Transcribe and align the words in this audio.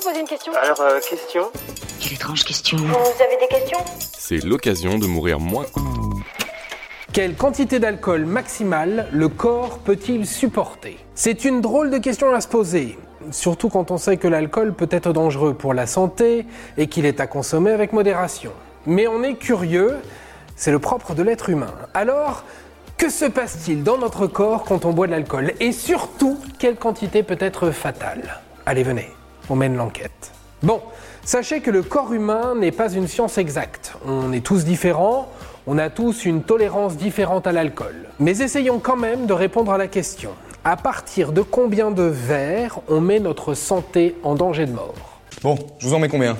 vous 0.00 0.08
poser 0.08 0.20
une 0.20 0.26
question 0.26 0.52
Alors, 0.62 0.80
euh, 0.80 1.00
question 1.00 1.50
Quelle 2.00 2.14
étrange 2.14 2.44
question. 2.44 2.78
Vous 2.78 3.22
avez 3.22 3.36
des 3.40 3.48
questions? 3.48 3.78
C'est 4.16 4.42
l'occasion 4.44 4.98
de 4.98 5.06
mourir 5.06 5.40
moins. 5.40 5.66
Quelle 7.12 7.34
quantité 7.34 7.78
d'alcool 7.80 8.24
maximale 8.24 9.08
le 9.12 9.28
corps 9.28 9.78
peut-il 9.78 10.26
supporter? 10.26 10.98
C'est 11.14 11.44
une 11.44 11.60
drôle 11.60 11.90
de 11.90 11.98
question 11.98 12.32
à 12.32 12.40
se 12.40 12.48
poser, 12.48 12.98
surtout 13.30 13.68
quand 13.68 13.90
on 13.90 13.98
sait 13.98 14.16
que 14.16 14.28
l'alcool 14.28 14.72
peut 14.74 14.88
être 14.90 15.12
dangereux 15.12 15.54
pour 15.54 15.74
la 15.74 15.86
santé 15.86 16.46
et 16.78 16.86
qu'il 16.86 17.04
est 17.04 17.20
à 17.20 17.26
consommer 17.26 17.72
avec 17.72 17.92
modération. 17.92 18.52
Mais 18.86 19.06
on 19.06 19.22
est 19.22 19.34
curieux, 19.34 19.96
c'est 20.56 20.70
le 20.70 20.78
propre 20.78 21.14
de 21.14 21.22
l'être 21.22 21.50
humain. 21.50 21.74
Alors, 21.94 22.44
que 22.96 23.10
se 23.10 23.24
passe-t-il 23.24 23.82
dans 23.82 23.98
notre 23.98 24.26
corps 24.26 24.64
quand 24.64 24.84
on 24.84 24.92
boit 24.92 25.08
de 25.08 25.12
l'alcool? 25.12 25.52
Et 25.60 25.72
surtout, 25.72 26.38
quelle 26.58 26.76
quantité 26.76 27.22
peut 27.22 27.38
être 27.40 27.70
fatale? 27.70 28.40
Allez, 28.66 28.82
venez, 28.82 29.10
on 29.50 29.56
mène 29.56 29.76
l'enquête. 29.76 30.32
Bon, 30.62 30.80
sachez 31.24 31.60
que 31.60 31.70
le 31.70 31.82
corps 31.82 32.12
humain 32.12 32.54
n'est 32.54 32.72
pas 32.72 32.92
une 32.92 33.08
science 33.08 33.38
exacte. 33.38 33.94
On 34.06 34.32
est 34.32 34.44
tous 34.44 34.64
différents, 34.64 35.28
on 35.66 35.78
a 35.78 35.90
tous 35.90 36.24
une 36.24 36.42
tolérance 36.42 36.96
différente 36.96 37.46
à 37.46 37.52
l'alcool. 37.52 37.94
Mais 38.18 38.38
essayons 38.38 38.78
quand 38.78 38.96
même 38.96 39.26
de 39.26 39.32
répondre 39.32 39.72
à 39.72 39.78
la 39.78 39.88
question. 39.88 40.30
À 40.64 40.76
partir 40.76 41.32
de 41.32 41.42
combien 41.42 41.90
de 41.90 42.02
verres 42.02 42.80
on 42.88 43.00
met 43.00 43.20
notre 43.20 43.54
santé 43.54 44.16
en 44.22 44.34
danger 44.34 44.66
de 44.66 44.72
mort? 44.72 45.20
Bon, 45.42 45.56
je 45.78 45.88
vous 45.88 45.94
en 45.94 45.98
mets 45.98 46.08
combien? 46.08 46.36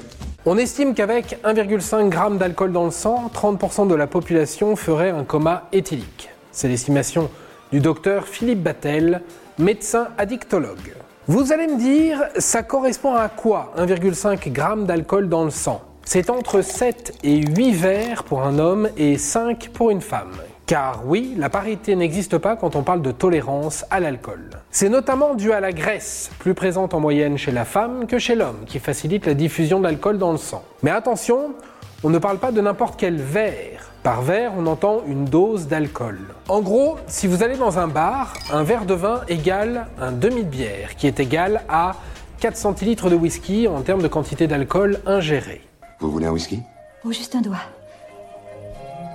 On 0.47 0.59
estime 0.59 0.95
qu'avec 0.95 1.39
1,5 1.45 2.13
g 2.13 2.39
d'alcool 2.39 2.73
dans 2.73 2.85
le 2.85 2.91
sang, 2.91 3.31
30% 3.35 3.89
de 3.89 3.95
la 3.95 4.07
population 4.07 4.77
ferait 4.77 5.11
un 5.11 5.25
coma 5.25 5.69
éthylique. 5.73 6.31
C'est 6.53 6.69
l'estimation 6.69 7.31
du 7.73 7.81
docteur 7.81 8.27
Philippe 8.27 8.63
Battel, 8.63 9.23
médecin 9.59 10.09
addictologue. 10.19 10.95
Vous 11.29 11.53
allez 11.53 11.67
me 11.67 11.79
dire, 11.79 12.23
ça 12.39 12.63
correspond 12.63 13.15
à 13.15 13.29
quoi? 13.29 13.75
1,5 13.77 14.43
g 14.43 14.87
d'alcool 14.87 15.29
dans 15.29 15.45
le 15.45 15.51
sang 15.51 15.83
C'est 16.03 16.31
entre 16.31 16.63
7 16.63 17.19
et 17.23 17.37
8 17.37 17.73
verres 17.73 18.25
pour 18.25 18.43
un 18.43 18.59
homme 18.59 18.89
et 18.97 19.19
5 19.19 19.69
pour 19.69 19.91
une 19.91 20.01
femme. 20.01 20.33
Car 20.65 21.03
oui, 21.07 21.35
la 21.37 21.51
parité 21.51 21.95
n'existe 21.95 22.39
pas 22.39 22.57
quand 22.57 22.75
on 22.75 22.83
parle 22.83 23.03
de 23.03 23.13
tolérance 23.13 23.85
à 23.91 24.01
l'alcool. 24.01 24.49
C'est 24.71 24.89
notamment 24.89 25.35
dû 25.35 25.53
à 25.53 25.61
la 25.61 25.73
graisse, 25.73 26.31
plus 26.39 26.55
présente 26.55 26.95
en 26.95 27.01
moyenne 27.01 27.37
chez 27.37 27.53
la 27.53 27.67
femme 27.67 28.07
que 28.07 28.19
chez 28.19 28.35
l'homme, 28.35 28.65
qui 28.67 28.79
facilite 28.79 29.27
la 29.27 29.35
diffusion 29.35 29.79
de 29.79 29.85
l'alcool 29.85 30.17
dans 30.17 30.33
le 30.33 30.39
sang. 30.39 30.65
Mais 30.83 30.91
attention, 30.91 31.55
on 32.03 32.09
ne 32.09 32.19
parle 32.19 32.39
pas 32.39 32.51
de 32.51 32.63
n'importe 32.63 32.99
quel 32.99 33.17
verre. 33.17 33.70
Par 34.03 34.23
verre, 34.23 34.53
on 34.57 34.67
entend 34.67 35.03
une 35.07 35.27
dose 35.27 35.67
d'alcool. 35.67 36.19
En 36.49 36.63
gros, 36.63 36.97
si 37.07 37.27
vous 37.27 37.43
allez 37.43 37.59
dans 37.59 37.79
un 37.79 37.87
bar, 37.87 38.33
un 38.51 38.63
verre 38.63 38.87
de 38.87 38.95
vin 38.95 39.21
égale 39.29 39.89
un 40.01 40.11
demi 40.11 40.43
de 40.43 40.49
bière, 40.49 40.97
qui 40.97 41.07
est 41.07 41.21
égal 41.21 41.61
à 41.69 41.97
4 42.41 42.57
centilitres 42.57 43.11
de 43.11 43.15
whisky 43.15 43.69
en 43.69 43.83
termes 43.83 44.01
de 44.01 44.09
quantité 44.09 44.47
d'alcool 44.47 45.01
ingérée. 45.05 45.61
Vous 45.99 46.11
voulez 46.11 46.27
un 46.27 46.31
whisky? 46.31 46.63
Oh, 47.05 47.13
juste 47.13 47.35
un 47.35 47.43
doigt. 47.43 47.61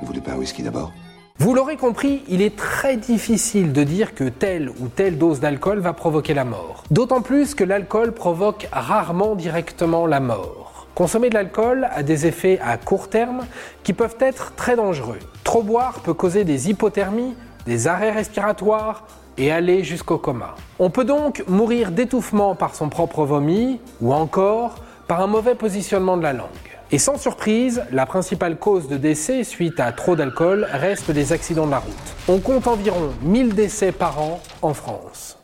Vous 0.02 0.06
voulez 0.06 0.22
pas 0.22 0.34
un 0.34 0.38
whisky 0.38 0.62
d'abord? 0.62 0.92
Vous 1.40 1.56
l'aurez 1.56 1.78
compris, 1.78 2.22
il 2.28 2.44
est 2.44 2.56
très 2.56 2.96
difficile 2.96 3.74
de 3.74 3.84
dire 3.84 4.14
que 4.14 4.26
telle 4.26 4.70
ou 4.70 4.88
telle 4.88 5.18
dose 5.18 5.40
d'alcool 5.40 5.80
va 5.80 5.94
provoquer 5.94 6.36
la 6.36 6.46
mort. 6.46 6.84
D'autant 6.92 7.22
plus 7.22 7.56
que 7.56 7.64
l'alcool 7.64 8.12
provoque 8.12 8.70
rarement 8.72 9.34
directement 9.34 10.06
la 10.06 10.20
mort. 10.20 10.75
Consommer 10.96 11.30
de 11.30 11.34
l'alcool 11.34 11.90
a 11.92 12.04
des 12.04 12.26
effets 12.26 12.58
à 12.64 12.78
court 12.78 13.10
terme 13.10 13.46
qui 13.84 13.92
peuvent 13.92 14.16
être 14.22 14.54
très 14.56 14.78
dangereux. 14.78 15.20
Trop 15.44 15.62
boire 15.62 16.00
peut 16.00 16.14
causer 16.14 16.46
des 16.46 16.70
hypothermies, 16.70 17.36
des 17.66 17.88
arrêts 17.88 18.12
respiratoires 18.12 19.06
et 19.38 19.52
aller 19.52 19.84
jusqu'au 19.84 20.18
coma. 20.18 20.56
On 20.80 20.90
peut 20.90 21.04
donc 21.04 21.44
mourir 21.50 21.92
d'étouffement 21.92 22.56
par 22.56 22.76
son 22.76 22.88
propre 22.88 23.26
vomi 23.26 23.82
ou 24.00 24.14
encore 24.14 24.76
par 25.06 25.20
un 25.20 25.28
mauvais 25.28 25.56
positionnement 25.56 26.16
de 26.16 26.24
la 26.24 26.32
langue. 26.32 26.48
Et 26.92 26.98
sans 26.98 27.18
surprise, 27.18 27.84
la 27.92 28.06
principale 28.06 28.58
cause 28.58 28.88
de 28.88 28.96
décès 28.96 29.44
suite 29.44 29.82
à 29.82 29.92
trop 29.92 30.16
d'alcool 30.16 30.66
reste 30.72 31.10
les 31.10 31.34
accidents 31.34 31.66
de 31.66 31.72
la 31.72 31.80
route. 31.80 31.94
On 32.30 32.40
compte 32.40 32.68
environ 32.68 33.12
1000 33.22 33.54
décès 33.54 33.92
par 33.92 34.22
an 34.22 34.42
en 34.62 34.74
France. 34.74 35.38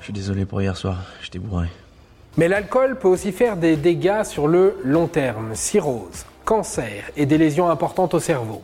Je 0.00 0.04
suis 0.04 0.12
désolé 0.12 0.44
pour 0.44 0.60
hier 0.60 0.76
soir, 0.76 0.98
j'étais 1.22 1.38
bourré. 1.38 1.68
Mais 2.38 2.48
l'alcool 2.48 2.98
peut 2.98 3.08
aussi 3.08 3.30
faire 3.30 3.58
des 3.58 3.76
dégâts 3.76 4.22
sur 4.24 4.48
le 4.48 4.78
long 4.84 5.06
terme, 5.06 5.50
cirrhose, 5.54 6.24
cancer 6.46 7.10
et 7.14 7.26
des 7.26 7.36
lésions 7.36 7.68
importantes 7.68 8.14
au 8.14 8.20
cerveau. 8.20 8.62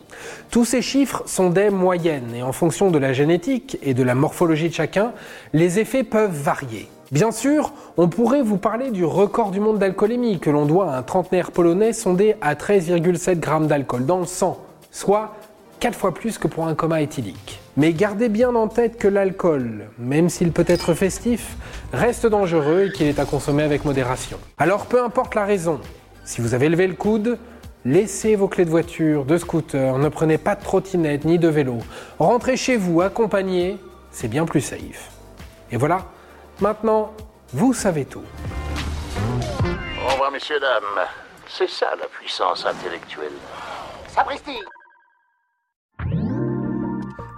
Tous 0.49 0.65
ces 0.65 0.81
chiffres 0.81 1.21
sont 1.27 1.51
des 1.51 1.69
moyennes 1.69 2.33
et 2.35 2.41
en 2.41 2.51
fonction 2.51 2.89
de 2.89 2.97
la 2.97 3.13
génétique 3.13 3.77
et 3.83 3.93
de 3.93 4.01
la 4.01 4.15
morphologie 4.15 4.69
de 4.69 4.73
chacun, 4.73 5.13
les 5.53 5.77
effets 5.77 6.03
peuvent 6.03 6.35
varier. 6.35 6.87
Bien 7.11 7.31
sûr, 7.31 7.73
on 7.97 8.07
pourrait 8.07 8.41
vous 8.41 8.57
parler 8.57 8.89
du 8.89 9.05
record 9.05 9.51
du 9.51 9.59
monde 9.59 9.77
d'alcoolémie 9.77 10.39
que 10.39 10.49
l'on 10.49 10.65
doit 10.65 10.91
à 10.91 10.97
un 10.97 11.03
trentenaire 11.03 11.51
polonais 11.51 11.93
sondé 11.93 12.35
à 12.41 12.55
13,7 12.55 13.39
grammes 13.39 13.67
d'alcool 13.67 14.05
dans 14.05 14.19
le 14.19 14.25
sang, 14.25 14.57
soit 14.89 15.35
4 15.79 15.95
fois 15.95 16.13
plus 16.13 16.39
que 16.39 16.47
pour 16.47 16.67
un 16.67 16.73
coma 16.73 17.01
éthylique. 17.01 17.59
Mais 17.79 17.93
gardez 17.93 18.27
bien 18.27 18.55
en 18.55 18.67
tête 18.67 18.97
que 18.97 19.07
l'alcool, 19.07 19.87
même 19.97 20.27
s'il 20.27 20.51
peut 20.51 20.65
être 20.67 20.93
festif, 20.93 21.55
reste 21.93 22.25
dangereux 22.25 22.87
et 22.87 22.91
qu'il 22.91 23.07
est 23.07 23.19
à 23.19 23.23
consommer 23.23 23.63
avec 23.63 23.85
modération. 23.85 24.37
Alors 24.57 24.85
peu 24.85 25.01
importe 25.01 25.33
la 25.33 25.45
raison, 25.45 25.79
si 26.25 26.41
vous 26.41 26.53
avez 26.53 26.67
levé 26.67 26.87
le 26.87 26.95
coude, 26.95 27.39
laissez 27.85 28.35
vos 28.35 28.49
clés 28.49 28.65
de 28.65 28.69
voiture, 28.69 29.23
de 29.23 29.37
scooter, 29.37 29.97
ne 29.97 30.09
prenez 30.09 30.37
pas 30.37 30.55
de 30.55 30.61
trottinette 30.61 31.23
ni 31.23 31.39
de 31.39 31.47
vélo. 31.47 31.77
Rentrez 32.17 32.57
chez 32.57 32.75
vous 32.75 32.99
accompagné, 32.99 33.77
c'est 34.11 34.27
bien 34.27 34.43
plus 34.43 34.59
safe. 34.59 35.11
Et 35.71 35.77
voilà, 35.77 35.99
maintenant, 36.59 37.13
vous 37.53 37.71
savez 37.71 38.03
tout. 38.03 38.25
Au 40.05 40.11
revoir, 40.11 40.33
messieurs, 40.33 40.59
dames. 40.59 41.05
C'est 41.47 41.69
ça 41.69 41.87
la 41.97 42.07
puissance 42.07 42.65
intellectuelle. 42.65 43.39
Sapristi 44.09 44.59